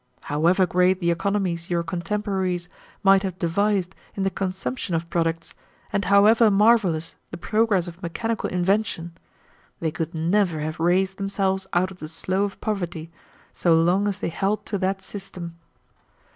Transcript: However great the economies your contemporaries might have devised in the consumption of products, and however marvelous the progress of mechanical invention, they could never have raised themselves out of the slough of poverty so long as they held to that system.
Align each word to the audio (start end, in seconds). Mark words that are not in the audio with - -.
However 0.23 0.65
great 0.65 0.99
the 0.99 1.11
economies 1.11 1.69
your 1.69 1.83
contemporaries 1.83 2.67
might 3.03 3.21
have 3.21 3.37
devised 3.37 3.93
in 4.15 4.23
the 4.23 4.31
consumption 4.31 4.95
of 4.95 5.07
products, 5.11 5.53
and 5.93 6.05
however 6.05 6.49
marvelous 6.49 7.13
the 7.29 7.37
progress 7.37 7.87
of 7.87 8.01
mechanical 8.01 8.49
invention, 8.49 9.15
they 9.79 9.91
could 9.91 10.15
never 10.15 10.59
have 10.61 10.79
raised 10.79 11.17
themselves 11.17 11.67
out 11.73 11.91
of 11.91 11.99
the 11.99 12.07
slough 12.07 12.53
of 12.53 12.61
poverty 12.61 13.11
so 13.53 13.75
long 13.79 14.07
as 14.07 14.17
they 14.17 14.29
held 14.29 14.65
to 14.65 14.79
that 14.79 15.03
system. 15.03 15.53